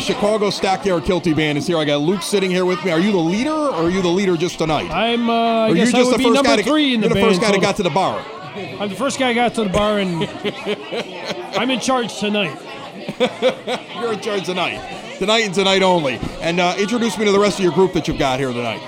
[0.00, 1.78] Chicago Stockyard Kilty Band is here.
[1.78, 2.90] I got Luke sitting here with me.
[2.90, 4.90] Are you the leader, or are you the leader just tonight?
[4.90, 5.28] I'm.
[5.30, 7.06] Uh, I or guess you're I would the be first number guy to, in the
[7.06, 7.26] You're the band.
[7.28, 8.24] first guy that got to the bar.
[8.54, 10.24] I'm the first guy got to the bar, and
[11.56, 12.58] I'm in charge tonight.
[14.00, 15.16] You're in charge tonight.
[15.18, 16.18] Tonight and tonight only.
[16.40, 18.80] And uh, introduce me to the rest of your group that you've got here tonight.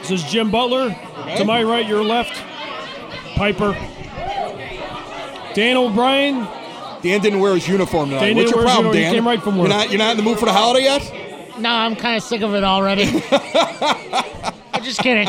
[0.00, 0.90] This is Jim Butler.
[1.36, 2.32] To my right, your left,
[3.36, 3.72] Piper.
[5.54, 6.46] Dan O'Brien.
[7.04, 8.28] Dan didn't wear his uniform tonight.
[8.28, 8.94] Dan What's your problem, uniform.
[8.96, 9.14] He Dan?
[9.14, 11.60] came right from You're not, you're not in the mood for the holiday yet?
[11.60, 13.04] No, I'm kind of sick of it already.
[14.72, 15.26] I'm just kidding.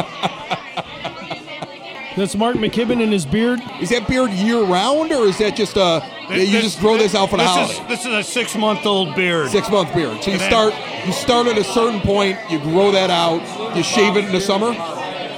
[2.15, 3.59] That's Mark McKibben and his beard.
[3.81, 5.99] Is that beard year round, or is that just uh,
[6.29, 7.73] you just grow this out for the this holiday?
[7.73, 9.49] Is, this is a six month old beard.
[9.49, 10.23] Six month beard.
[10.23, 10.73] So you start
[11.05, 14.39] you start at a certain point, you grow that out, you shave it in the
[14.39, 14.71] summer.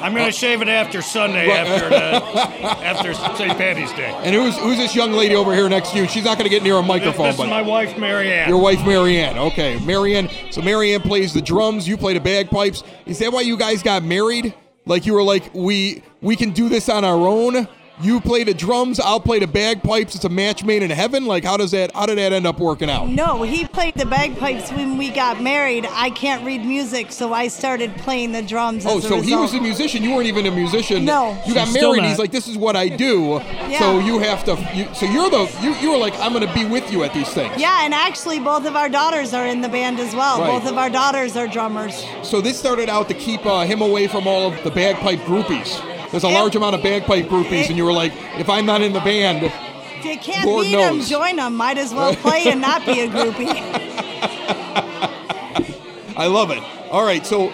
[0.01, 3.57] I'm going to shave it after Sunday, after the, uh, after St.
[3.57, 4.11] Patty's Day.
[4.23, 6.07] And who's who's this young lady over here next to you?
[6.07, 8.49] She's not going to get near a microphone, this is but my wife, Marianne.
[8.49, 9.37] Your wife Marianne.
[9.37, 10.29] Okay, Marianne.
[10.51, 11.87] So Marianne plays the drums.
[11.87, 12.83] You play the bagpipes.
[13.05, 14.53] Is that why you guys got married?
[14.85, 17.67] Like you were like we we can do this on our own.
[17.99, 18.99] You play the drums.
[18.99, 20.13] I'll play the bagpipes.
[20.13, 21.25] It's a match made in heaven.
[21.25, 23.09] Like how does that how did that end up working out?
[23.09, 25.87] No, he played the bagpipes when we got married.
[25.89, 28.85] I can't read music, so I started playing the drums.
[28.85, 30.03] Oh, as a so he was a musician.
[30.03, 31.05] You weren't even a musician.
[31.05, 31.41] No.
[31.47, 32.03] You got She's married.
[32.03, 33.41] He's like, this is what I do.
[33.67, 33.79] Yeah.
[33.79, 34.51] So you have to.
[34.73, 35.51] You, so you're the.
[35.61, 37.59] You, you were like, I'm going to be with you at these things.
[37.59, 40.39] Yeah, and actually, both of our daughters are in the band as well.
[40.39, 40.47] Right.
[40.47, 42.05] Both of our daughters are drummers.
[42.23, 45.83] So this started out to keep uh, him away from all of the bagpipe groupies.
[46.11, 48.81] There's a large amount of bagpipe groupies, it- and you were like, if I'm not
[48.81, 51.09] in the band, If you can't Lord beat them, knows.
[51.09, 51.55] join them.
[51.55, 53.47] Might as well play and not be a groupie.
[56.17, 56.63] I love it.
[56.91, 57.51] All right, so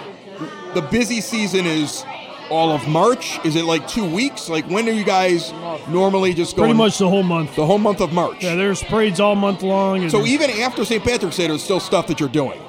[0.74, 2.04] the busy season is
[2.50, 3.40] all of March.
[3.46, 4.50] Is it like two weeks?
[4.50, 5.52] Like when are you guys
[5.90, 6.68] normally just going?
[6.70, 7.56] Pretty much the whole month.
[7.56, 8.44] the whole month of March.
[8.44, 10.04] Yeah, there's parades all month long.
[10.04, 11.04] And so even after St.
[11.04, 12.60] Patrick's Day, there's still stuff that you're doing.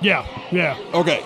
[0.00, 0.76] yeah, yeah.
[0.94, 1.24] Okay.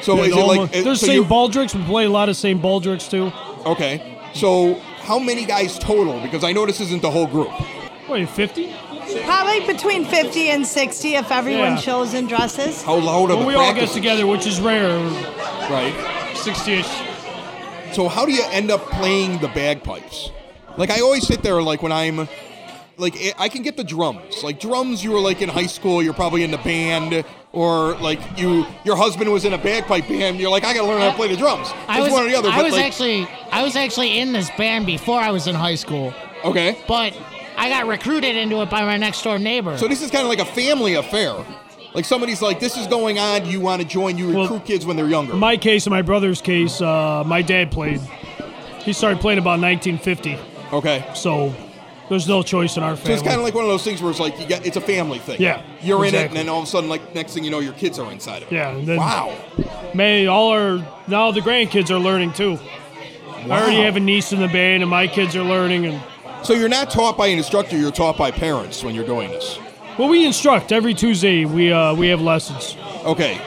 [0.00, 0.76] So Yeah, is the it whole like month.
[0.76, 1.26] uh, there's so St.
[1.26, 1.74] Baldrick's.
[1.74, 2.62] We play a lot of St.
[2.62, 3.32] Baldrick's too.
[3.68, 4.18] Okay.
[4.34, 6.20] So how many guys total?
[6.20, 7.50] Because I know this isn't the whole group.
[8.08, 8.74] Wait, 50?
[9.24, 11.76] Probably between 50 and 60 if everyone Yeah.
[11.76, 12.82] shows and dresses.
[12.82, 14.88] How loud are Well, the we all get together, which is rare.
[15.70, 15.94] Right.
[16.34, 16.88] 60-ish.
[17.94, 20.30] So how do you end up playing the bagpipes?
[20.76, 22.28] Like I always sit there like when I'm
[22.98, 24.42] like I- I can get the drums.
[24.42, 28.20] Like drums, you were like in high school, you're probably in the band, or like
[28.38, 30.38] you, your husband was in a bagpipe band.
[30.38, 31.68] You're like, I gotta learn how to play the drums.
[31.86, 32.48] I It's was, one or the other.
[32.50, 35.76] I was like- actually I was actually in this band before I was in high
[35.76, 36.12] school,
[36.44, 36.78] okay.
[36.86, 37.16] but
[37.56, 39.76] I got recruited into it by my next door neighbor.
[39.78, 41.34] So this is kind of like a family affair.
[41.94, 43.46] Like somebody's like, this is going on.
[43.46, 44.18] You want to join?
[44.18, 45.32] You Well, recruit kids when they're younger.
[45.32, 48.00] In my case and my brother's case, uh, my dad played.
[48.84, 50.38] He started playing about 1950,
[50.72, 51.04] okay.
[51.14, 51.52] so
[52.08, 53.06] there's no choice in our family.
[53.06, 54.76] So it's kind of like one of those things where it's like you get, it's
[54.76, 55.40] a family thing.
[55.40, 57.60] Yeah, You're in it, and then all of a sudden, like next thing you know,
[57.60, 58.54] your kids are inside of it.
[58.54, 59.36] yeah, and then Wow.
[59.94, 62.58] May all our now the grandkids are learning too.
[63.44, 65.86] I already have a niece in the band, and my kids are learning.
[65.86, 66.02] And
[66.42, 67.76] So you're not taught by an instructor.
[67.78, 69.58] You're taught by parents when you're doing this.
[69.98, 71.44] well, we instruct every Tuesday.
[71.44, 72.76] We uh, we have lessons.
[73.04, 73.40] Okay.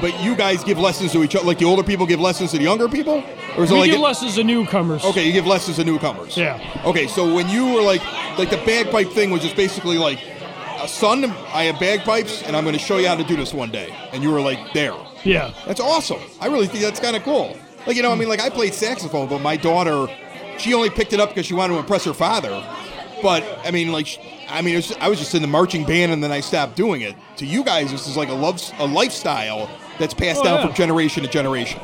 [0.00, 2.58] But you guys give lessons to each other, like the older people give lessons to
[2.58, 3.24] the younger people,
[3.56, 5.04] or is it like give it- lessons to newcomers.
[5.04, 6.36] Okay, you give lessons to newcomers.
[6.36, 6.60] Yeah.
[6.84, 8.02] Okay, so when you were like,
[8.38, 10.18] like the bagpipe thing was just basically like,
[10.86, 13.70] son, I have bagpipes, and I'm going to show you how to do this one
[13.70, 14.94] day, and you were like there.
[15.24, 15.52] Yeah.
[15.66, 16.20] That's awesome.
[16.40, 17.56] I really think that's kind of cool.
[17.86, 20.06] Like you know, I mean, like I played saxophone, but my daughter,
[20.58, 22.50] she only picked it up because she wanted to impress her father.
[23.22, 24.18] But I mean, like,
[24.50, 26.76] I mean, it was, I was just in the marching band, and then I stopped
[26.76, 27.14] doing it.
[27.38, 30.66] To you guys, this is like a love, a lifestyle that's passed Oh, down yeah.
[30.66, 31.80] from generation to generation.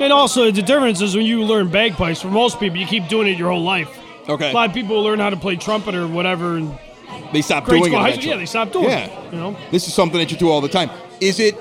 [0.00, 3.28] And also, the difference is when you learn bagpipes, for most people, you keep doing
[3.28, 3.98] it your whole life.
[4.28, 4.50] Okay.
[4.50, 6.76] A lot of people learn how to play trumpet or whatever, and
[7.32, 8.10] They stop grade doing school, it.
[8.10, 8.88] high school, yeah, they stop doing it.
[9.10, 9.30] Yeah.
[9.32, 10.90] You know, This is something that you do all the time.
[11.20, 11.56] Is it?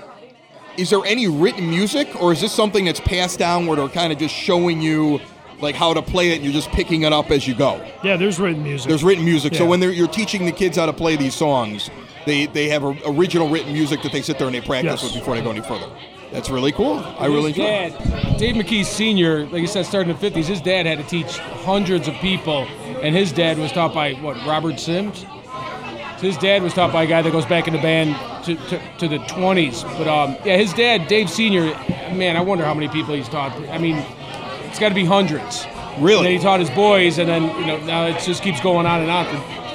[0.78, 4.14] Is there any written music, or is this something that's passed down where they're kind
[4.14, 5.20] of just showing you
[5.60, 7.84] like how to play it, and you're just picking it up as you go?
[8.04, 8.88] yeah, there's written music.
[8.88, 9.70] There's written music, so Yeah.
[9.70, 11.90] when they're, you're teaching the kids how to play these songs,
[12.26, 15.04] they they have a, original written music that they sit there and they practice Yes.
[15.04, 15.88] with before they go any further.
[16.32, 17.00] That's really cool.
[17.20, 18.08] I really his enjoy.
[18.08, 18.38] it.
[18.38, 21.38] Dave McKee Sr., like you said, starting in the 50s, his dad had to teach
[21.38, 22.64] hundreds of people,
[23.02, 25.26] and his dad was taught by, what, Robert Sims?
[26.20, 28.98] His dad was taught by a guy that goes back in the band to, to,
[29.00, 29.84] to the 20s.
[29.98, 31.64] But um, yeah, his dad, Dave Sr.,
[32.16, 33.52] man, I wonder how many people he's taught.
[33.70, 33.98] I mean,
[34.66, 35.66] it's got to be hundreds.
[35.98, 36.18] Really?
[36.18, 38.86] And then he taught his boys, and then, you know, now it just keeps going
[38.86, 39.26] on and on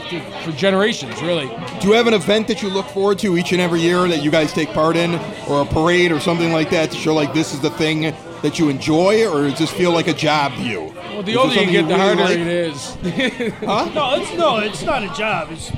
[0.08, 0.20] for,
[0.50, 1.46] for generations, really.
[1.80, 4.22] Do you have an event that you look forward to each and every year that
[4.22, 5.14] you guys take part in,
[5.48, 8.58] or a parade or something like that to show like this is the thing that
[8.58, 10.80] you enjoy, or does this feel like a job to you?
[10.96, 12.38] Well, the Is older you something get, the really harder like?
[12.38, 12.96] it is.
[13.62, 15.48] no, it's no, it's not a job.
[15.50, 15.72] It's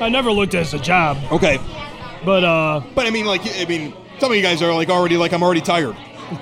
[0.00, 1.58] I never looked at it as a job, Okay,
[2.24, 5.16] but uh, but I mean, like, I mean, some of you guys are like already
[5.16, 5.96] like I'm already tired.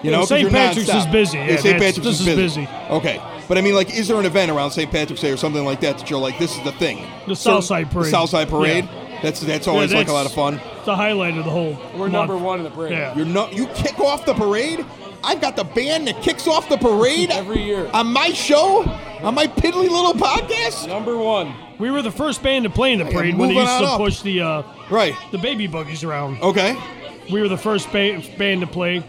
[0.05, 0.43] You know, 'cause St.
[0.43, 1.37] you're Patrick's is busy.
[1.39, 1.79] Yeah, Yeah, St.
[1.79, 2.61] Patrick's this is is busy.
[2.61, 2.69] busy.
[2.91, 4.91] Okay, but I mean, like, is there an event around St.
[4.91, 7.05] Patrick's Day or something like that that you're like, this is the thing?
[7.27, 8.07] The So- Southside Parade.
[8.07, 8.85] The Southside Parade.
[8.85, 9.19] Yeah.
[9.23, 10.55] That's that's yeah, always like a lot of fun.
[10.77, 11.77] It's the highlight of the whole.
[11.93, 12.13] We're month.
[12.13, 12.93] number one in the parade.
[12.93, 13.15] Yeah.
[13.15, 13.53] You're not.
[13.53, 14.83] You kick off the parade.
[15.23, 17.91] I've got the band that kicks off the parade Every year.
[17.93, 18.83] on my show,
[19.23, 20.89] on my piddly little podcast.
[20.89, 21.53] Number one.
[21.79, 23.99] We were the first band to play in the parade when they used to up.
[23.99, 25.15] push the uh, Right.
[25.33, 26.41] the baby buggies around.
[26.41, 26.75] Okay.
[27.31, 29.03] We were the first ba- band to play,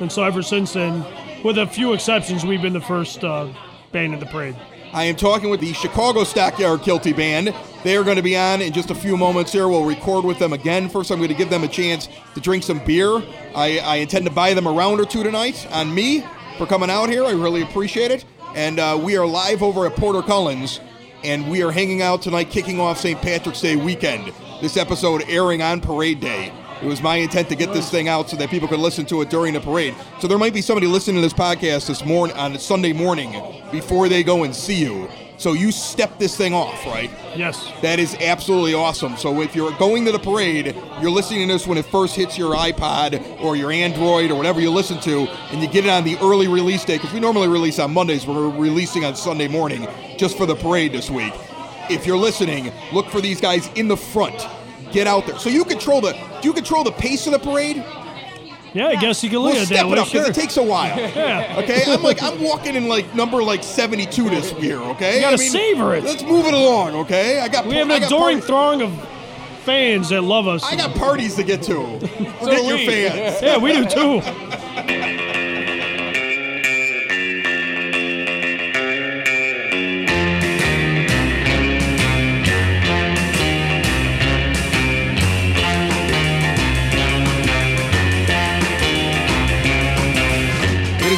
[0.00, 1.04] and so ever since then,
[1.44, 3.48] with a few exceptions, we've been the first uh,
[3.92, 4.56] band in the parade.
[4.92, 7.54] I am talking with the Chicago Stockyard Kilty Band.
[7.82, 9.66] They are going to be on in just a few moments here.
[9.66, 10.88] We'll record with them again.
[10.88, 13.22] First, I'm going to give them a chance to drink some beer.
[13.54, 16.24] I, I intend to buy them a round or two tonight on me
[16.58, 17.24] for coming out here.
[17.24, 18.26] I really appreciate it.
[18.54, 20.78] And uh, we are live over at Porter Cullen's,
[21.24, 23.20] and we are hanging out tonight, kicking off St.
[23.22, 24.30] Patrick's Day weekend.
[24.60, 26.52] This episode airing on Parade Day.
[26.82, 29.22] It was my intent to get this thing out so that people could listen to
[29.22, 29.94] it during the parade.
[30.18, 34.08] So there might be somebody listening to this podcast this morning on Sunday morning before
[34.08, 35.08] they go and see you.
[35.38, 37.10] So you step this thing off, right?
[37.36, 37.72] Yes.
[37.82, 39.16] That is absolutely awesome.
[39.16, 42.36] So if you're going to the parade, you're listening to this when it first hits
[42.36, 46.02] your iPod or your Android or whatever you listen to, and you get it on
[46.04, 49.86] the early release day, because we normally release on Mondays, we're releasing on Sunday morning
[50.16, 51.32] just for the parade this week.
[51.90, 54.46] If you're listening, look for these guys in the front.
[54.92, 55.38] Get out there.
[55.38, 57.84] So you control the do you control the pace of the parade?
[58.74, 60.30] Yeah, I guess you can look We'll at step that it up because Sure.
[60.30, 60.98] it takes a while.
[61.14, 61.56] yeah.
[61.58, 64.78] Okay, I'm like I'm walking in like number like 72 this year.
[64.78, 66.04] Okay, You gotta I mean, savor it.
[66.04, 66.94] Let's move it along.
[66.96, 69.08] Okay, I got We have an adoring party- throng of
[69.64, 70.64] fans that love us.
[70.64, 71.98] I got parties to get to.
[72.40, 73.42] Forget your fans.
[73.42, 74.22] yeah, we do too.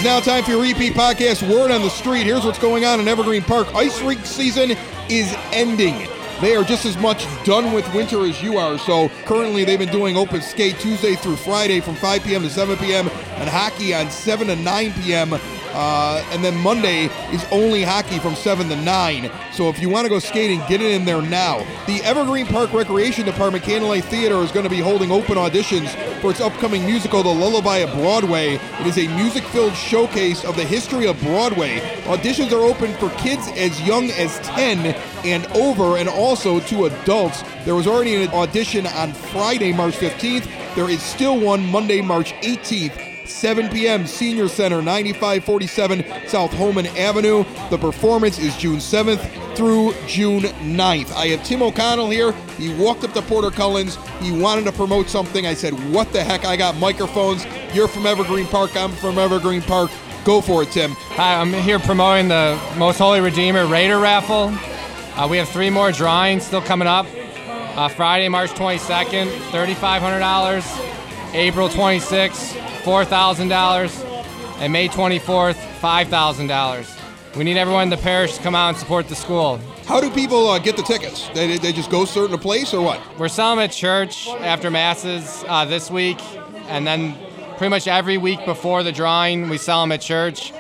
[0.04, 1.49] now time for your repeat podcast.
[1.49, 2.25] Word on the street.
[2.25, 3.75] Here's what's going on in Evergreen Park.
[3.75, 4.73] Ice rink season
[5.08, 6.06] is ending.
[6.42, 8.76] They are just as much done with winter as you are.
[8.76, 12.42] So currently, they've been doing open skate Tuesday through Friday from 5 p.m.
[12.42, 13.08] to 7 p.m.
[13.08, 15.30] and hockey on 7 to 9 p.m.
[15.74, 19.30] Uh, and then Monday is only hockey from 7 to 9.
[19.52, 21.66] So if you want to go skating, get it in there now.
[21.86, 25.88] The Evergreen Park Recreation Department Candlelight Theater is going to be holding open auditions
[26.20, 28.54] for its upcoming musical, The Lullaby of Broadway.
[28.54, 31.80] It is a music filled showcase of the history of Broadway.
[32.04, 37.42] Auditions are open for kids as young as 10 and over, and also to adults.
[37.64, 40.74] There was already an audition on Friday, March 15th.
[40.76, 43.13] There is still one Monday, March 18th.
[43.24, 44.06] 7 p.m.
[44.06, 47.44] Senior Center, 9547 South Homan Avenue.
[47.70, 51.12] The performance is June 7th through June 9th.
[51.12, 52.32] I have Tim O'Connell here.
[52.58, 53.96] He walked up to Porter Cullens.
[54.20, 55.46] He wanted to promote something.
[55.46, 56.44] I said, What the heck?
[56.44, 57.46] I got microphones.
[57.72, 58.76] You're from Evergreen Park.
[58.76, 59.90] I'm from Evergreen Park.
[60.24, 60.92] Go for it, Tim.
[60.92, 64.52] Hi, I'm here promoting the Most Holy Redeemer Raider raffle.
[65.16, 67.06] Uh, we have three more drawings still coming up.
[67.76, 70.94] Uh, Friday, March 22nd, $3,500.
[71.34, 72.54] April 26th,
[72.84, 74.60] $4,000.
[74.60, 77.36] And May 24th, $5,000.
[77.36, 79.58] We need everyone in the parish to come out and support the school.
[79.86, 81.28] How do people uh, get the tickets?
[81.34, 83.00] They, they just go certain a place or what?
[83.18, 86.18] We're selling them at church after masses uh, this week,
[86.68, 87.16] and then
[87.56, 90.52] pretty much every week before the drawing, we sell them at church.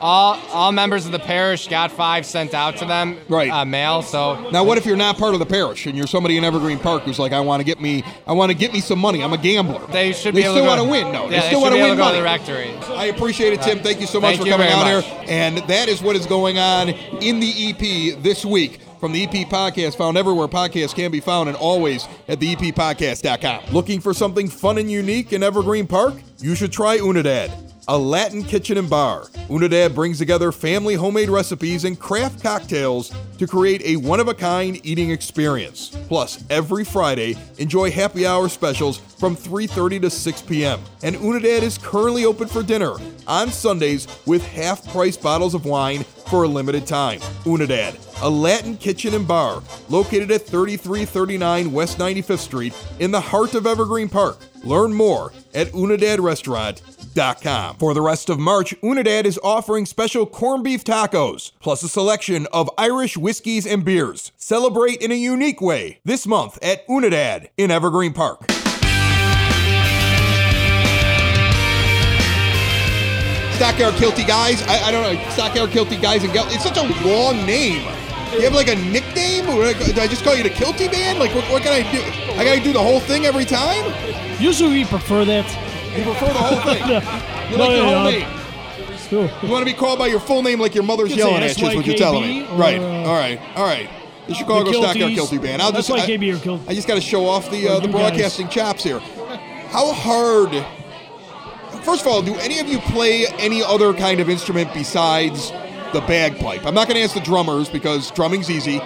[0.00, 3.50] All all members of the parish got five sent out to them, Right.
[3.50, 4.02] Uh, mail.
[4.02, 6.78] So Now, what if you're not part of the parish and you're somebody in Evergreen
[6.78, 9.22] Park who's like, I want to get me, I want to get me some money.
[9.22, 9.86] I'm a gambler.
[9.88, 11.24] they should They be able still want to win, though.
[11.28, 12.12] Yeah, they still want to win money.
[12.12, 12.70] to the rectory.
[12.96, 13.80] I appreciate it, Tim.
[13.80, 15.04] Thank you so much Thank for coming out much.
[15.04, 15.24] here.
[15.28, 18.80] And that is what is going on in the EP this week.
[19.00, 22.54] From the EP Podcast, found everywhere podcasts can be found, and always at the E
[22.56, 23.72] EPPodcast.com.
[23.72, 26.14] Looking for something fun and unique in Evergreen Park?
[26.38, 27.50] You should try Unidad,
[27.88, 29.22] a Latin kitchen and bar.
[29.48, 34.34] Unidad brings together family homemade recipes and craft cocktails to create a one of a
[34.34, 35.88] kind eating experience.
[36.08, 40.80] Plus, every Friday, enjoy happy hour specials from 3:30 to 6 p.m.
[41.02, 42.94] And Unidad is currently open for dinner
[43.26, 47.20] on Sundays with half price bottles of wine for a limited time.
[47.44, 53.54] Unidad, a Latin kitchen and bar located at 3339 West 95th Street in the heart
[53.54, 54.38] of Evergreen Park.
[54.62, 56.99] Learn more at unidadrestaurant.com.
[57.78, 62.46] For the rest of March, Unidad is offering special corned beef tacos, plus a selection
[62.52, 64.30] of Irish whiskeys and beers.
[64.36, 68.48] Celebrate in a unique way this month at Unidad in Evergreen Park.
[73.56, 74.62] Stockyard Kilty Guys.
[74.62, 75.30] I, I don't know.
[75.30, 76.46] Stockyard Kilty Guys and Gel.
[76.48, 77.82] It's such a long name.
[78.30, 79.48] Do you have like a nickname?
[79.50, 81.18] Or do I just call you the Kilty Band?
[81.18, 82.00] Like, what, what can I do?
[82.38, 83.92] I gotta do the whole thing every time?
[84.40, 85.69] Usually we prefer that.
[85.96, 86.82] You prefer the whole thing?
[87.50, 88.26] You No, like your yeah, whole uh, name?
[89.08, 89.28] Cool.
[89.42, 91.28] You want to be called by your full name like your mother's You could say
[91.30, 92.42] yelling at you, is what you're telling me.
[92.44, 92.78] SYKB or, Right.
[92.78, 93.40] uh, All right.
[93.56, 93.90] All right.
[94.28, 95.16] You should call it the Chicago Stockyard Kilties.
[95.16, 95.62] Kilty Band.
[95.62, 97.66] I'll That's just, why I, KB or Kilt- I just got to show off the,
[97.68, 98.02] uh, Or the you guys.
[98.10, 99.00] broadcasting chops here.
[99.00, 100.64] How hard.
[101.82, 105.50] First of all, do any of you play any other kind of instrument besides
[105.92, 106.64] the bagpipe?
[106.64, 108.78] I'm not going to ask the drummers because drumming's easy,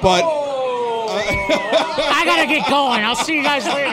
[0.00, 0.22] but
[1.10, 3.02] I gotta get going.
[3.02, 3.92] I'll see you guys later.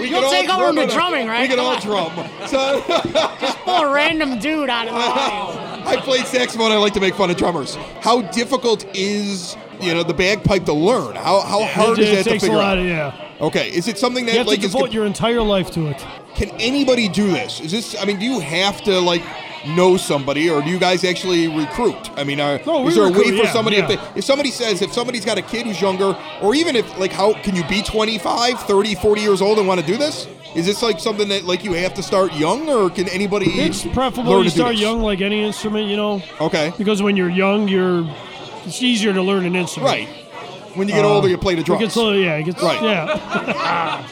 [0.00, 1.42] We You'll can all take over drum the drumming, right?
[1.42, 1.80] We can all on.
[1.80, 2.12] drum.
[2.46, 2.80] So
[3.64, 5.88] Pull a random dude out of the audience.
[5.88, 6.72] I played saxophone.
[6.72, 7.76] I like to make fun of drummers.
[8.00, 11.16] How difficult is you know the bagpipe to learn?
[11.16, 12.78] How how hard it, is it that to takes a figure lot out?
[12.78, 13.22] of yeah.
[13.40, 15.88] Okay, is it something that You have like to is devote your entire life to
[15.88, 16.02] it.
[16.34, 17.60] can anybody do this?
[17.60, 17.94] Is this?
[18.00, 19.22] I mean, do you have to like
[19.74, 22.10] know somebody, or do you guys actually recruit?
[22.16, 24.50] I mean, are, No, is there a way for yeah, somebody if, they, if somebody
[24.50, 27.64] says if somebody's got a kid who's younger, or even if like how can you
[27.68, 30.26] be 25, 30, 40 years old and want to do this?
[30.54, 33.46] Is this like something that like you have to start young, or can anybody?
[33.60, 34.80] It's preferable learn you to do start this?
[34.80, 38.06] young, like any instrument, you know, Okay, because when you're young, you're
[38.64, 39.92] it's easier to learn an instrument.
[39.92, 40.08] right.
[40.74, 41.80] When you get older, uh, you play the It drums.
[41.84, 42.82] gets yeah, it gets, Right.
[42.82, 44.02] yeah.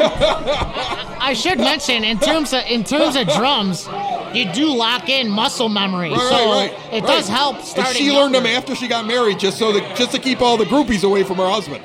[1.20, 3.86] I should mention in terms of in terms of drums,
[4.34, 6.92] you do lock in muscle memory, Right, so right, right.
[6.94, 7.06] it right.
[7.06, 7.56] does help.
[7.56, 10.40] And Starting she learned them after she got married, just so that just to keep
[10.40, 11.84] all the groupies away from her husband.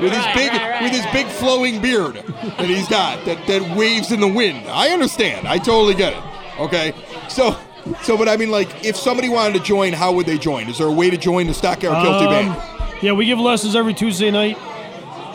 [0.00, 1.12] With his big, right, right, with his right.
[1.14, 4.68] big flowing beard that he's got, that, that waves in the wind.
[4.68, 5.48] I understand.
[5.48, 6.22] I totally get it.
[6.60, 6.92] Okay,
[7.30, 7.56] so,
[8.02, 10.68] so, but I mean, like, if somebody wanted to join, how would they join?
[10.68, 13.02] Is there a way to join the Stockyard Kilty Um, Band?
[13.02, 14.58] Yeah, we give lessons every Tuesday night.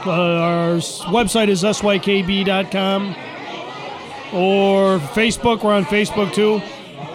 [0.05, 0.75] Uh, our
[1.09, 3.15] website is sykb.com
[4.33, 5.63] or Facebook.
[5.63, 6.61] We're on Facebook too.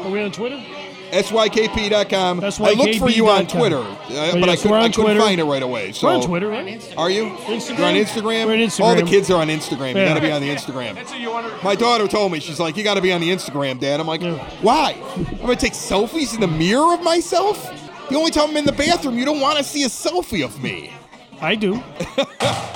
[0.05, 0.63] Are we on Twitter?
[1.11, 2.41] SYKB.com.
[2.45, 5.21] I looked for you on Twitter, uh, Oh, but I, could, on I couldn't Twitter.
[5.21, 5.93] find it right away.
[5.93, 6.95] So We're on Twitter, right?
[6.99, 7.27] Are you?
[7.27, 7.79] Instagram?
[7.79, 8.47] You're on Instagram?
[8.47, 9.89] We're on All the kids are on Instagram.
[9.89, 11.63] You got to be on the Instagram.
[11.63, 14.01] My daughter told me, she's like, you got to be on the Instagram, Dad.
[14.01, 14.23] I'm like,
[14.63, 15.01] why?
[15.17, 17.63] I'm going to take selfies in the mirror of myself?
[18.09, 20.63] The only time I'm in the bathroom, you don't want to see a selfie of
[20.63, 20.93] me.
[21.41, 21.83] I do.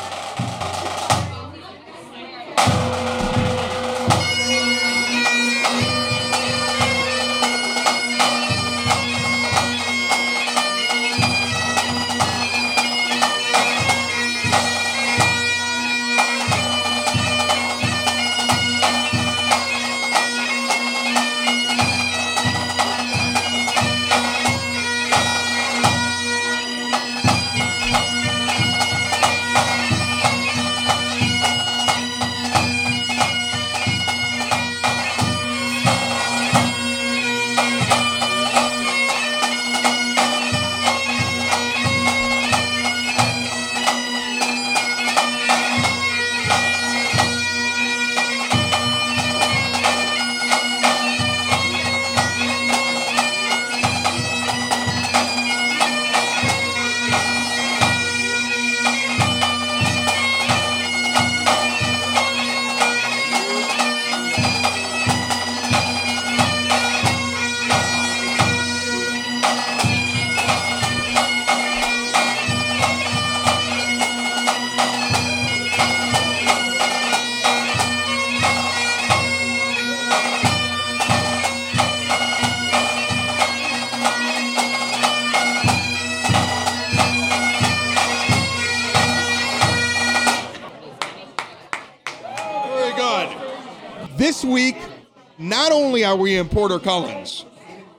[96.16, 97.44] we in Porter Cullens.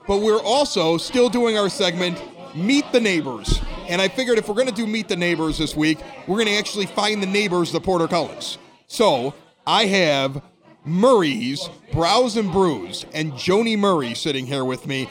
[0.06, 2.20] but we're also still doing our segment,
[2.54, 3.60] Meet the Neighbors.
[3.88, 6.48] And I figured if we're going to do Meet the Neighbors this week, we're going
[6.48, 8.58] to actually find the neighbors the Porter Cullens.
[8.88, 9.34] So
[9.66, 10.42] I have
[10.84, 15.08] Murray's Browse and Brews and Joni Murray sitting here with me.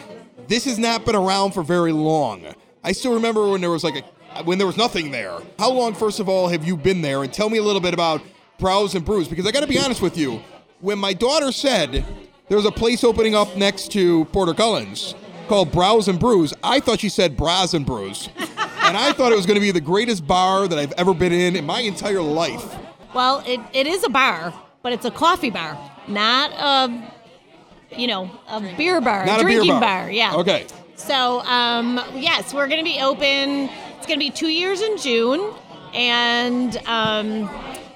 [0.48, 2.44] This has not been around for very long.
[2.84, 4.04] I still remember when there was like a
[4.44, 5.38] when there was nothing there.
[5.60, 7.24] How long, first of all, have you been there?
[7.24, 8.22] And tell me a little bit about
[8.60, 10.42] Browse and Brews because I got to be honest with you.
[10.80, 12.06] When my daughter said
[12.52, 15.16] there was a place opening up next to Porter Cullens
[15.48, 19.38] called Browse and Brews, I thought she said Bras and Brews, and I thought it
[19.38, 22.22] was going to be the greatest bar that I've ever been in in my entire
[22.22, 22.76] life.
[23.14, 25.78] Well, it, it is a bar, but it's a coffee bar,
[26.10, 30.12] not a, you know, a beer bar, Not a a beer drinking bar.
[30.12, 30.36] Yeah.
[30.36, 30.68] Okay.
[30.96, 33.70] So, um, yes, we're going to be open.
[33.96, 35.54] It's going to be two years in June,
[35.94, 37.50] and um,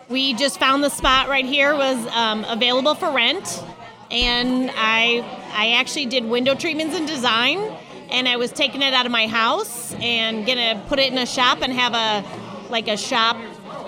[0.07, 3.61] we just found the spot right here was um, available for rent,
[4.11, 7.59] and I I actually did window treatments and design,
[8.09, 11.25] and I was taking it out of my house and gonna put it in a
[11.25, 12.25] shop and have a
[12.69, 13.37] like a shop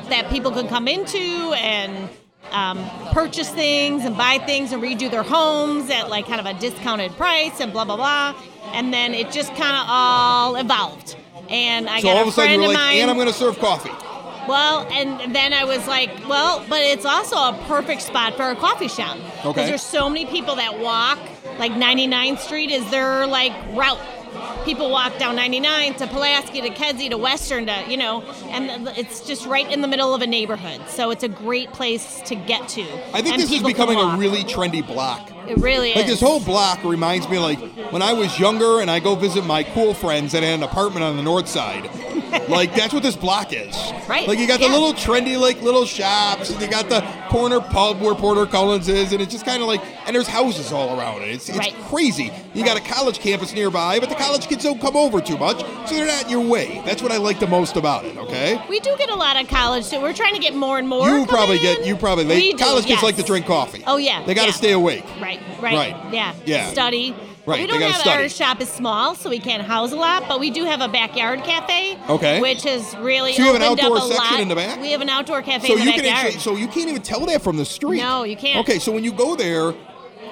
[0.09, 2.09] that people could come into and
[2.51, 2.77] um,
[3.11, 7.11] purchase things and buy things and redo their homes at like kind of a discounted
[7.13, 8.41] price and blah blah blah.
[8.73, 11.15] And then it just kind of all evolved.
[11.49, 13.01] And I so got all a of a sudden friend you were of like, mine.
[13.01, 13.91] and I'm to serve coffee.
[14.47, 18.55] Well, and then I was like, well, but it's also a perfect spot for a
[18.55, 19.17] coffee shop.
[19.17, 19.65] Because Okay.
[19.67, 21.19] there's so many people that walk,
[21.59, 23.99] like 99th Street is their like route.
[24.65, 29.21] People walk down 99 to Pulaski to Kedzie to Western to, you know, and it's
[29.25, 30.81] just right in the middle of a neighborhood.
[30.89, 32.83] So it's a great place to get to.
[33.13, 35.31] I think this is becoming a really trendy block.
[35.47, 36.11] It really Like is.
[36.19, 37.59] this whole block reminds me like
[37.91, 41.03] when I was younger and I go visit my cool friends that had an apartment
[41.05, 41.89] on the north side.
[42.49, 43.75] Like that's what this block is.
[44.07, 44.67] Right, Like you got yeah.
[44.69, 48.87] the little trendy like little shops and you got the corner pub where Porter Cullens
[48.87, 51.29] is and it's just kind of like and there's houses all around it.
[51.29, 51.73] It's, it's Right.
[51.89, 52.31] crazy.
[52.53, 55.59] You got a college campus nearby, but the college kids don't come over too much,
[55.87, 56.81] so they're not in your way.
[56.85, 58.17] That's what I like the most about it.
[58.17, 58.59] Okay.
[58.69, 61.07] We do get a lot of college, so we're trying to get more and more.
[61.07, 61.61] You probably in.
[61.63, 63.83] get you probably they do, college kids like to drink coffee.
[63.85, 64.53] Oh yeah, They got to yeah.
[64.53, 65.03] stay awake.
[65.21, 66.13] Right, right, Right.
[66.13, 66.67] yeah, Yeah.
[66.71, 67.13] Study.
[67.47, 68.23] Right, We don't have study.
[68.23, 70.87] our shop is small, so we can't house a lot, but we do have a
[70.89, 71.97] backyard cafe.
[72.09, 72.41] Okay.
[72.41, 74.39] Which is really So you have an outdoor section lot.
[74.41, 74.81] in the back?
[74.81, 76.25] We have an outdoor cafe So in the you can backyard.
[76.25, 77.99] actually, so you can't even tell that from the street.
[78.01, 78.59] No, you can't.
[78.67, 79.73] Okay, so when you go there,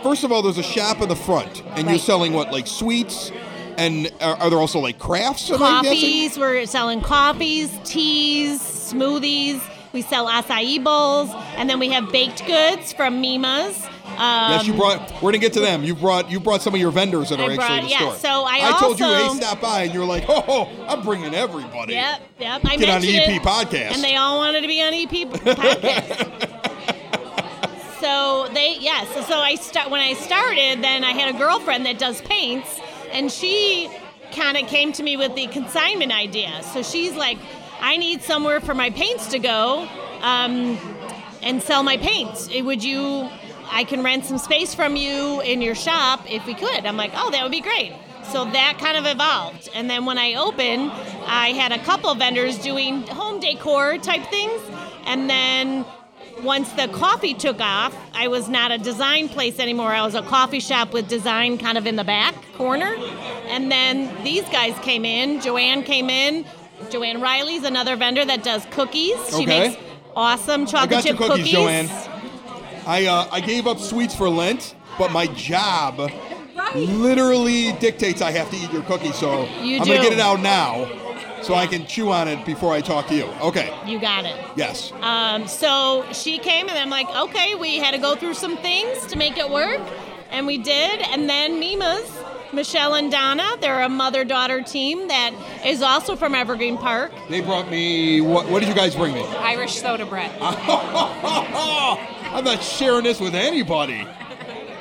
[0.04, 3.32] first of all, there's a shop in the front, and you're selling what, like sweets,
[3.78, 5.50] and are, are there also like crafts?
[5.50, 5.92] am I guessing?
[6.02, 6.38] coffees.
[6.38, 9.62] We're selling coffees, teas, smoothies.
[9.94, 13.88] We sell acai bowls, and then we have baked goods from Mima's.
[14.18, 15.12] Um, Yes, you brought.
[15.22, 15.84] We're gonna get to them.
[15.84, 16.32] You brought.
[16.32, 18.16] You brought some of your vendors that I are actually brought- in the yeah, store.
[18.16, 21.34] so I I also, told you, hey, stop by, and you're like, oh, I'm bringing
[21.36, 21.94] everybody.
[21.94, 22.62] Yep, yep.
[22.66, 23.94] I Get on the EP podcast.
[23.94, 26.52] and they all wanted to be on EP podcast.
[28.00, 29.08] so they yes.
[29.28, 30.84] So I start when I started.
[30.84, 32.80] Then I had a girlfriend that does paints,
[33.12, 33.90] and she
[34.32, 36.62] kind of came to me with the consignment idea.
[36.74, 37.38] So she's like,
[37.80, 39.88] I need somewhere for my paints to go.
[40.22, 40.78] Um,
[41.44, 42.50] and sell my paints.
[42.52, 43.30] Eh, Would you?
[43.72, 46.86] I can rent some space from you in your shop if we could.
[46.86, 47.94] I'm like, oh, that would be great.
[48.32, 49.70] So that kind of evolved.
[49.76, 50.92] And then when I opened,
[51.28, 54.62] I had a couple vendors doing home decor type things.
[55.06, 55.86] And then
[56.44, 59.92] once the coffee took off, I was not a design place anymore.
[59.92, 62.96] I was a coffee shop with design kind of in the back corner.
[63.48, 65.40] And then these guys came in.
[65.40, 66.46] Joanne came in.
[66.90, 69.18] Joanne Riley's another vendor that does cookies.
[69.30, 69.70] She Okay.
[69.70, 69.82] makes
[70.16, 71.90] awesome chocolate chip cookies, Joanne.
[72.88, 76.12] I uh, I gave up sweets for Lent, but my job
[76.76, 79.16] literally dictates I have to eat your cookies.
[79.16, 80.88] So You I'm gonna get it out now,
[81.42, 83.26] so I can chew on it before I talk to you.
[83.42, 83.74] Okay.
[83.86, 84.36] You got it.
[84.56, 84.92] Yes.
[85.02, 89.06] Um, so she came, and I'm like, okay, we had to go through some things
[89.08, 89.82] to make it work,
[90.32, 91.02] and we did.
[91.02, 92.12] And then Mima's,
[92.54, 95.34] Michelle and Donna, they're a mother-daughter team that
[95.66, 97.12] is also from Evergreen Park.
[97.30, 98.22] They brought me.
[98.22, 99.26] What, what did you guys bring me?
[99.38, 100.32] Irish soda bread.
[102.36, 104.06] I'm not sharing this with anybody.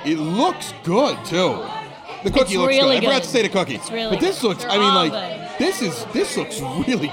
[0.05, 1.65] It looks good too.
[2.25, 3.05] The cookie It's looks really good.
[3.05, 3.77] I forgot to say the cookie.
[3.77, 4.49] It's really but this good.
[4.49, 4.63] looks.
[4.65, 5.59] They're I mean, like good.
[5.59, 7.13] this is this looks really.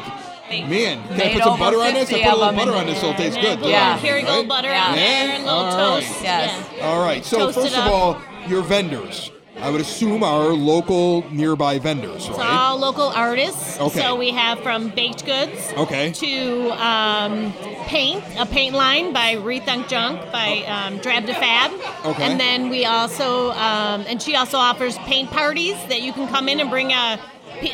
[0.50, 2.12] Man, can I put some butter on this?
[2.12, 3.60] I put a little butter on this, so it tastes And good.
[3.62, 3.98] then Yeah.
[3.98, 4.48] put Kerrygold Right?
[4.50, 4.84] butter Yeah.
[4.90, 6.04] on there and a little all right.
[6.04, 6.24] toast.
[6.24, 6.66] Yes.
[6.78, 6.88] Yeah.
[6.90, 7.24] All right.
[7.24, 9.32] So Toast it first of all, your vendors.
[9.60, 12.50] I would assume our local nearby vendors, It's right?
[12.50, 13.80] all local artists.
[13.80, 14.00] Okay.
[14.00, 16.12] So we have from baked goods Okay.
[16.14, 17.54] to um,
[17.86, 21.72] paint, a paint line by Rethunk Junk by um, Drab to Fab.
[22.06, 22.24] Okay.
[22.24, 26.50] And then we also, um, and she also offers paint parties that you can come
[26.50, 27.20] in and bring a,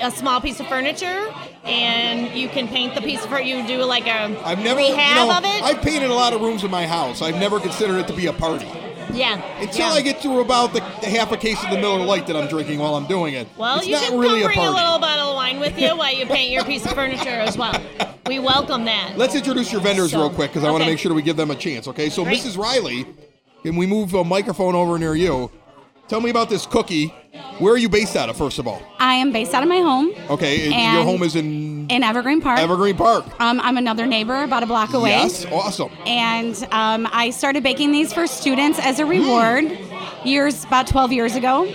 [0.02, 3.48] a small piece of furniture and you can paint the piece of furniture.
[3.60, 5.64] You do like a I've never rehab you know, of it.
[5.64, 7.22] I've painted a lot of rooms in my house.
[7.22, 8.68] I've never considered it to be a party.
[9.14, 9.42] Yeah.
[9.60, 9.94] Until yeah.
[9.94, 12.48] I get to about the, the half a case of the Miller Lite that I'm
[12.48, 13.48] drinking while I'm doing it.
[13.58, 14.76] Well, it's you not can really come bring a, party.
[14.84, 17.80] little bottle of wine with you while you paint your piece of furniture as well.
[18.28, 19.14] We welcome that.
[19.18, 21.22] Let's introduce your vendors So- real quick because I want to make sure that we
[21.22, 21.88] give them a chance.
[21.88, 22.40] Okay, so Great.
[22.42, 22.58] Mrs.
[22.58, 23.06] Riley,
[23.64, 25.50] can we move a microphone over near you?
[26.08, 27.14] Tell me about this cookie.
[27.60, 28.82] Where are you based out of, first of all?
[29.00, 32.42] I am based out of my home Okay, and your home is in in Evergreen
[32.42, 32.60] Park.
[32.60, 33.26] Evergreen Park.
[33.40, 35.12] Um, I'm another neighbor about a block away.
[35.12, 35.90] Yes, awesome.
[36.06, 39.78] And um, I started baking these for students as a reward
[40.26, 41.66] years, about 12 years ago.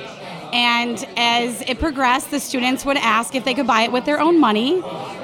[0.53, 4.20] And as it progressed, the students would ask if they could buy it with their
[4.20, 4.83] own money.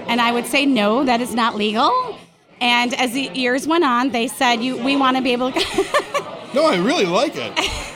[0.08, 2.18] And I would say, no, that is not legal.
[2.60, 5.60] And as the years went on, they said, "You, we want to be able to."
[6.54, 7.54] No, I really like it.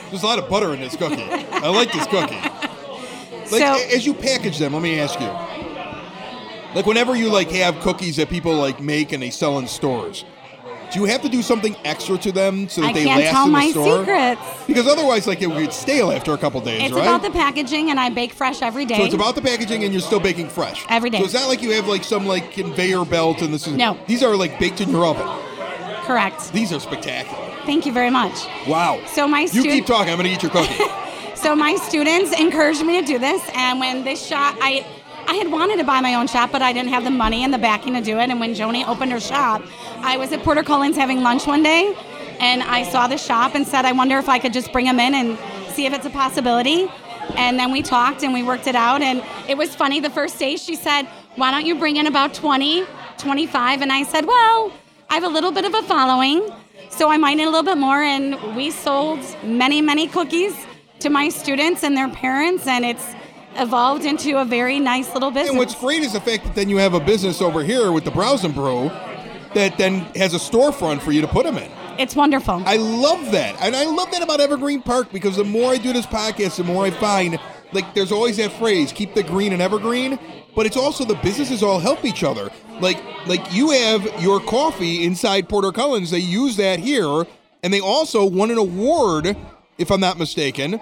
[0.09, 1.23] There's a lot of butter in this cookie.
[1.23, 2.35] I like this cookie.
[3.51, 5.29] Like So- as you package them, let me ask you.
[6.75, 10.25] Like whenever you like have cookies that people like make and they sell in stores,
[10.91, 13.31] do you have to do something extra to them so that I they can't last
[13.31, 13.99] tell in the my store?
[13.99, 14.41] secrets.
[14.67, 16.85] Because otherwise, like it would get stale after a couple days, right?
[16.85, 17.01] it's right?
[17.03, 18.97] about the packaging, and I bake fresh every day.
[18.97, 21.17] so it's about the packaging, and you're still baking fresh Every day.
[21.19, 23.97] So it's not like you have like some like conveyor belt, and this is No.
[24.07, 25.27] These are like baked in your oven.
[26.05, 26.51] Correct.
[26.53, 27.52] These are spectacular.
[27.65, 28.45] Thank you very much.
[28.67, 29.01] Wow.
[29.07, 30.11] So my you keep talking.
[30.11, 30.75] I'm gonna eat your cookie.
[31.43, 34.85] So my students encouraged me to do this, and when this shop, I,
[35.27, 37.53] I had wanted to buy my own shop, but I didn't have the money and
[37.53, 38.29] the backing to do it.
[38.29, 39.61] And when Joni opened her shop,
[39.97, 41.97] I was at Porter Cullens having lunch one day,
[42.39, 45.01] and I saw the shop and said, I wonder if I could just bring them
[45.01, 45.37] in and
[45.73, 46.89] see if it's a possibility.
[47.35, 49.99] And then we talked and we worked it out, and it was funny.
[49.99, 52.85] The first day, she said, "Why don't you bring in about 20,
[53.17, 54.71] 25?" And I said, "Well,
[55.09, 56.49] I have a little bit of a following."
[56.95, 60.53] So I might need a little bit more, and we sold many, many cookies
[60.99, 63.15] to my students and their parents, and it's
[63.55, 65.49] evolved into a very nice little business.
[65.49, 68.03] And what's great is the fact that then you have a business over here with
[68.03, 68.89] the Browse and Brew
[69.55, 71.71] that then has a storefront for you to put them in.
[71.97, 72.61] It's wonderful.
[72.63, 73.59] I love that.
[73.59, 76.63] And I love that about Evergreen Park because the more I do this podcast, the
[76.63, 77.39] more I find
[77.73, 80.19] like there's always that phrase, keep the green and evergreen,
[80.55, 82.49] but it's also the businesses all help each other.
[82.79, 87.25] Like like you have your coffee inside Porter Cullen's, they use that here,
[87.63, 89.35] and they also won an award,
[89.77, 90.79] if I'm not mistaken,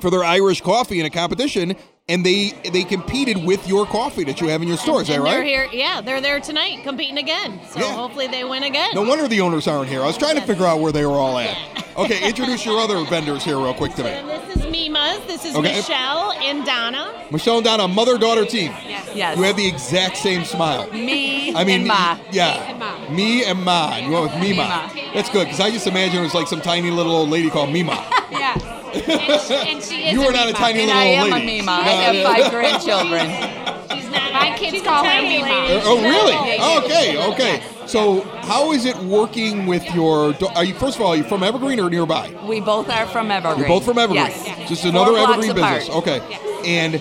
[0.00, 1.76] for their Irish coffee in a competition,
[2.08, 5.02] and they they competed with your coffee that you have in your store.
[5.02, 5.32] Is that and right?
[5.34, 5.68] they're here.
[5.72, 7.60] Yeah, they're there tonight competing again.
[7.70, 7.94] So Yeah.
[7.94, 8.90] hopefully they win again.
[8.94, 10.02] No wonder the owners aren't here.
[10.02, 11.56] I was trying to figure out where they were all at.
[11.96, 14.10] Okay, introduce your other vendors here real quick to me.
[14.10, 15.20] And this is Mima's.
[15.26, 15.74] This is Okay.
[15.76, 17.12] Michelle and Donna.
[17.30, 18.70] Michelle and Donna, mother daughter team.
[19.12, 19.36] Yes.
[19.36, 20.90] You have the exact same smile.
[20.92, 22.16] Me I mean, and Ma.
[22.30, 23.90] yeah, me and Ma.
[23.96, 24.88] And you went with Mima.
[24.94, 25.10] Mima.
[25.12, 27.70] That's good because I just imagine it was like some tiny little old lady called
[27.70, 28.02] Mima.
[28.30, 28.54] Yeah.
[28.94, 31.26] And, she, and she is You a are not a tiny and little I old
[31.26, 31.58] am lady.
[31.58, 31.72] a Mima.
[31.72, 33.26] I have five grandchildren.
[34.32, 35.44] My kids call her tiny Mima.
[35.44, 35.74] lady.
[35.74, 36.84] Uh, oh, really?
[36.84, 37.62] Okay, okay.
[37.86, 40.32] So, how is it working with your?
[40.34, 41.08] do- Are you first of all?
[41.12, 42.32] Are you from Evergreen or nearby?
[42.48, 43.58] We both are from Evergreen.
[43.60, 44.26] You're both from Evergreen.
[44.26, 44.68] Yes.
[44.68, 45.78] Just Four another blocks Evergreen apart.
[45.80, 45.96] business.
[45.96, 46.38] Okay.
[46.66, 46.96] And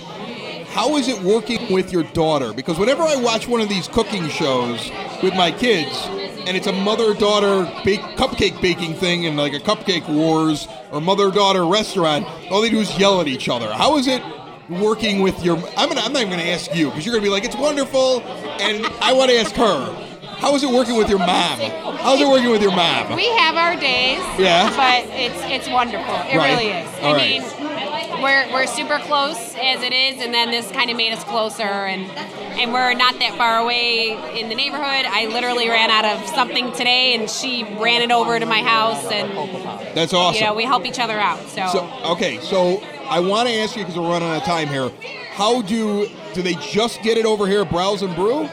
[0.69, 2.53] how is it working with your daughter?
[2.53, 6.07] Because whenever I watch one of these cooking shows with my kids,
[6.47, 11.65] and it's a mother-daughter bake, cupcake baking thing, and like a cupcake wars or mother-daughter
[11.65, 13.71] restaurant, all they do is yell at each other.
[13.71, 14.21] How is it?
[14.69, 17.23] Working with your, I'm, gonna, I'm not even going to ask you because you're going
[17.23, 18.21] to be like, it's wonderful,
[18.61, 20.05] and I want to ask her,
[20.37, 21.59] how is it working with your mom?
[21.97, 23.15] How's it working with your mom?
[23.15, 24.19] We have our days.
[24.37, 24.69] Yeah.
[24.77, 26.15] But it's it's wonderful.
[26.31, 26.51] It Right.
[26.57, 26.87] really is.
[27.01, 27.41] All I right.
[27.41, 27.58] mean,
[28.21, 31.63] we're we're super close as it is, and then this kind of made us closer,
[31.63, 32.03] and
[32.59, 35.05] and we're not that far away in the neighborhood.
[35.07, 39.05] I literally ran out of something today, and she ran it over to my house,
[39.11, 40.39] and That's awesome.
[40.39, 41.39] you know we help each other out.
[41.49, 44.67] So, So okay, so I want to ask you because we're running out of time
[44.67, 44.89] here.
[45.31, 48.49] How do do they just get it over here at Browse and Brew,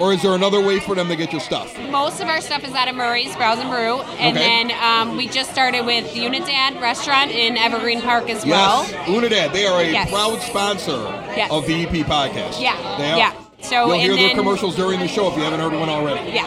[0.00, 1.76] or is there another way for them to get your stuff?
[1.90, 4.46] most of our stuff is out of Murray's Browse and Brew, and Okay.
[4.68, 8.86] then um, we just started with Unidad Restaurant in Evergreen Park as well.
[8.88, 9.52] Yes, Unidad.
[9.52, 10.10] They are a Yes.
[10.10, 11.02] proud sponsor
[11.36, 11.50] Yes.
[11.50, 12.60] of the EP podcast.
[12.60, 13.18] Yeah, They are.
[13.18, 13.32] yeah.
[13.62, 16.30] So, you'll hear their commercials during the show if you haven't heard one already.
[16.32, 16.46] Yeah,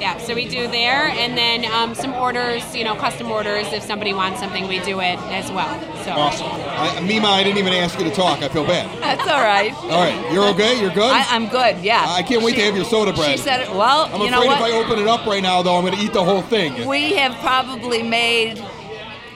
[0.00, 0.18] yeah.
[0.18, 3.72] So we do there, and then um, some orders, you know, custom orders.
[3.72, 5.78] If somebody wants something, we do it as well.
[6.04, 6.46] So Awesome.
[6.46, 8.42] I, Mima, I didn't even ask you to talk.
[8.42, 8.86] I feel bad.
[9.02, 9.72] That's all right.
[9.74, 10.80] All right, you're okay.
[10.80, 11.12] You're good.
[11.12, 11.78] I, I'm good.
[11.84, 12.04] Yeah.
[12.06, 13.30] I can't wait to have your soda bread.
[13.30, 14.60] She said, it- "Well, I'm you afraid know if?
[14.60, 16.86] I open it up right now, though, I'm going to eat the whole thing.
[16.86, 18.62] we have probably made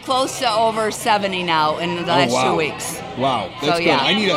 [0.02, 2.50] close to over 70 now in the last oh, wow.
[2.52, 2.98] two weeks.
[3.18, 3.84] Wow, that's So, good.
[3.86, 3.98] yeah.
[4.00, 4.36] I need a.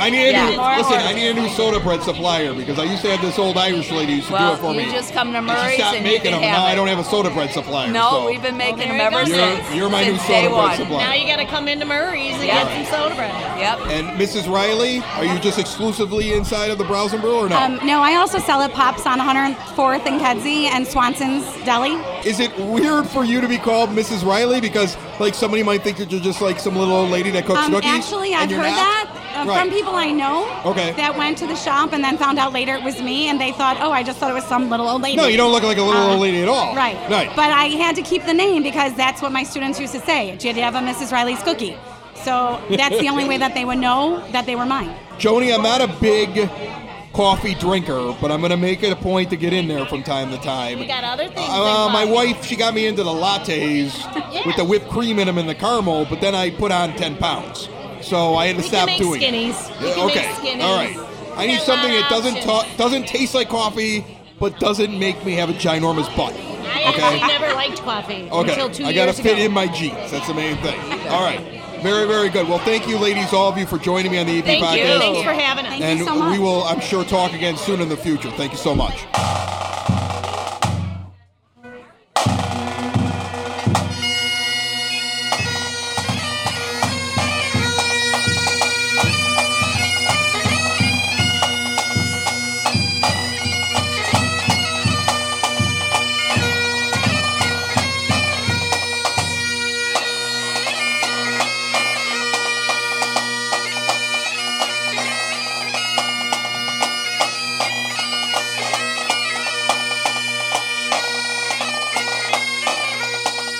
[0.00, 0.50] I need a Yeah.
[0.50, 0.92] new, More listen.
[0.92, 1.08] orders.
[1.08, 3.90] I need a new soda bread supplier because I used to have this old Irish
[3.90, 4.92] lady used to Well, do it for you me.
[4.92, 6.42] just come to And Murray's she stopped and you making can them.
[6.50, 7.88] have Now I don't have a soda bread supplier.
[7.90, 8.26] No, so.
[8.26, 9.34] we've been making there them ever go.
[9.34, 9.74] You're- since.
[9.74, 11.06] you're my new since soda bread supplier.
[11.08, 12.64] Now you got to come into Murray's and Yeah.
[12.64, 13.34] get some soda bread.
[13.58, 13.78] Yep.
[13.90, 14.48] And Mrs.
[14.52, 17.56] Riley, are you just exclusively inside of the Browse and Brew or no?
[17.58, 21.96] Um, no, I also sell at Pops on 104th and Kedzie and Swanson's Deli.
[22.24, 24.24] Is it weird for you to be called Mrs.
[24.24, 27.46] Riley because like somebody might think that you're just like some little old lady that
[27.46, 27.90] cooks Um, cookies?
[27.90, 28.76] actually, I've heard not?
[28.76, 29.06] that
[29.42, 29.60] uh, Right.
[29.60, 30.92] from people I know Okay.
[30.92, 33.52] that went to the shop and then found out later it was me, and they
[33.52, 35.16] thought, oh, I just thought it was some little old lady.
[35.16, 36.74] No, you don't look like a little Uh, old lady at all.
[36.74, 36.96] Right.
[37.10, 37.30] Right.
[37.36, 40.36] But I had to keep the name because that's what my students used to say.
[40.36, 41.12] Did you have a Mrs.
[41.12, 41.76] Riley's cookie?
[42.14, 44.92] So that's the only way that they would know that they were mine.
[45.18, 46.48] Joni, I'm not a big
[47.12, 50.02] coffee drinker, but I'm going to make it a point to get in there from
[50.02, 50.78] time to time.
[50.78, 51.48] We got other things.
[51.48, 53.92] Uh, in my wife, she got me into the lattes
[54.46, 57.16] with the whipped cream in them and the caramel, but then I put on 10
[57.16, 57.68] pounds.
[58.02, 59.70] So I had to We stop can make doing skinnies.
[59.70, 59.80] it.
[59.82, 60.26] We Yeah, can make okay.
[60.28, 60.62] skinnies.
[60.62, 60.96] All right.
[61.36, 64.04] I need got a something that doesn't ta- doesn't taste like coffee,
[64.40, 66.34] but doesn't make me have a ginormous butt.
[66.34, 67.02] I Okay.
[67.02, 68.50] actually never liked coffee Okay.
[68.52, 69.42] until two I gotta years fit ago.
[69.44, 70.10] in my jeans.
[70.10, 70.78] That's the main thing.
[71.10, 71.40] All right.
[71.82, 72.48] Very, very good.
[72.48, 74.76] Well, thank you, ladies, all of you, for joining me on the EP Thank podcast.
[74.94, 74.98] you.
[74.98, 75.80] Thanks for having us.
[75.80, 78.30] and we will, I'm sure, talk again soon in the future.
[78.32, 79.04] Thank you so much.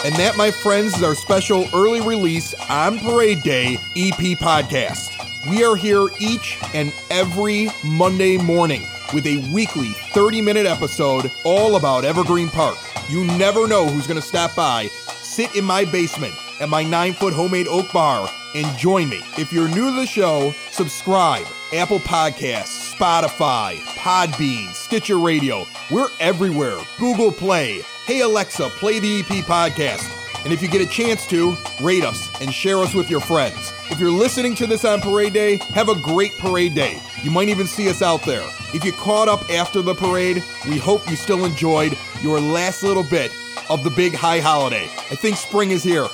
[0.09, 5.15] And that, my friends, is our special early release on Parade Day EP podcast.
[5.51, 8.81] We are here each and every Monday morning
[9.13, 12.79] with a weekly 30 minute episode all about Evergreen Park.
[13.11, 17.13] You never know who's going to stop by, sit in my basement at my nine
[17.13, 19.21] foot homemade oak bar, and join me.
[19.37, 21.47] If you're new to the show, subscribe.
[21.75, 25.67] Apple Podcasts, Spotify, Podbean, Stitcher Radio.
[25.91, 26.79] We're everywhere.
[26.99, 27.83] Google Play.
[28.09, 30.15] Hey Alexa, play the EP podcast.
[30.43, 33.75] And if you get a chance to, rate us and share us with your friends.
[33.91, 37.03] If you're listening to this on Parade Day, have a great Parade Day.
[37.23, 38.47] You might even see us out there.
[38.73, 43.03] If you caught up after the parade, we hope you still enjoyed your last little
[43.03, 43.31] bit
[43.69, 44.85] of the big high holiday.
[44.85, 46.07] I think spring is here.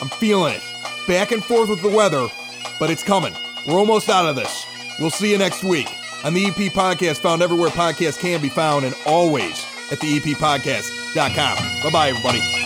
[0.00, 0.62] I'm feeling it.
[1.06, 2.26] Back and forth with the weather,
[2.80, 3.34] but it's coming.
[3.66, 4.64] We're almost out of this.
[4.98, 8.86] We'll see you next week on the EP Podcast, found everywhere podcasts can be found,
[8.86, 11.03] and always at the EPPodcast.com.
[11.82, 12.63] Bye bye, everybody.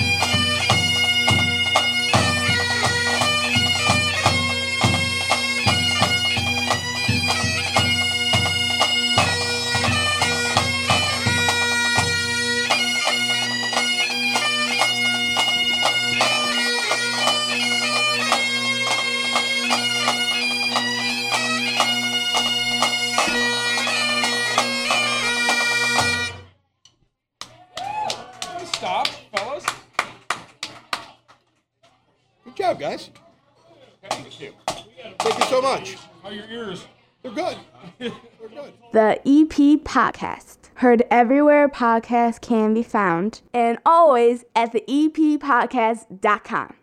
[40.79, 46.75] Heard everywhere podcasts can be found, and always at the eppodcast.com.